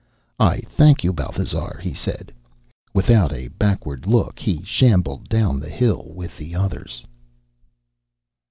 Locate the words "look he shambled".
4.07-5.29